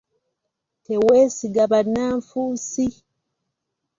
Teweesiga 0.83 1.63
bannanfuusi. 1.71 2.87